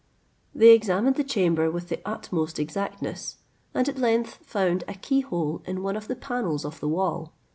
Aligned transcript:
They 0.55 0.73
examined 0.73 1.15
the 1.15 1.23
chamber 1.23 1.69
with 1.69 1.89
the 1.89 2.01
utmost 2.05 2.57
exactness, 2.57 3.37
and 3.71 3.87
at 3.87 3.99
length 3.99 4.39
found 4.43 4.83
a 4.87 4.95
key 4.95 5.21
hole 5.21 5.61
in 5.65 5.83
one 5.83 5.95
of 5.95 6.07
the 6.07 6.15
panels 6.15 6.65
of 6.65 6.79
the 6.79 6.89
wall. 6.89 7.33